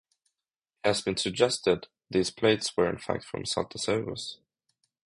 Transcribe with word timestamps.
It 0.83 0.87
has 0.87 1.03
been 1.03 1.17
suggested 1.17 1.85
these 2.09 2.31
plates 2.31 2.75
were 2.75 2.89
in 2.89 2.97
fact 2.97 3.23
from 3.23 3.43
"Saltasaurus". 3.45 4.37